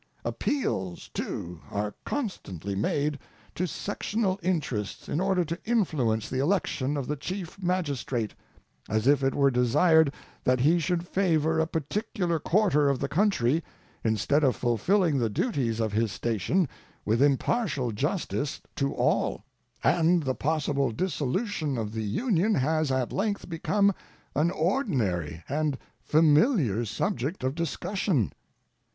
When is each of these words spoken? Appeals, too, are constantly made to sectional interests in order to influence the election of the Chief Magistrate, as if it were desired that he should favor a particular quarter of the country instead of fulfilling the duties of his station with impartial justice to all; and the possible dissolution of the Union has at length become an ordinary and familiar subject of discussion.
Appeals, 0.25 1.09
too, 1.13 1.59
are 1.69 1.93
constantly 2.05 2.73
made 2.73 3.19
to 3.53 3.67
sectional 3.67 4.39
interests 4.41 5.07
in 5.07 5.19
order 5.19 5.45
to 5.45 5.59
influence 5.63 6.27
the 6.27 6.39
election 6.39 6.97
of 6.97 7.05
the 7.05 7.15
Chief 7.15 7.61
Magistrate, 7.61 8.33
as 8.89 9.05
if 9.05 9.23
it 9.23 9.35
were 9.35 9.51
desired 9.51 10.11
that 10.43 10.61
he 10.61 10.79
should 10.79 11.07
favor 11.07 11.59
a 11.59 11.67
particular 11.67 12.39
quarter 12.39 12.89
of 12.89 12.97
the 12.97 13.07
country 13.07 13.63
instead 14.03 14.43
of 14.43 14.55
fulfilling 14.55 15.19
the 15.19 15.29
duties 15.29 15.79
of 15.79 15.91
his 15.93 16.11
station 16.11 16.67
with 17.05 17.21
impartial 17.21 17.91
justice 17.91 18.59
to 18.77 18.95
all; 18.95 19.43
and 19.83 20.23
the 20.23 20.33
possible 20.33 20.89
dissolution 20.89 21.77
of 21.77 21.91
the 21.93 22.01
Union 22.03 22.55
has 22.55 22.91
at 22.91 23.13
length 23.13 23.47
become 23.47 23.93
an 24.35 24.49
ordinary 24.49 25.43
and 25.47 25.77
familiar 25.99 26.85
subject 26.85 27.43
of 27.43 27.53
discussion. 27.53 28.31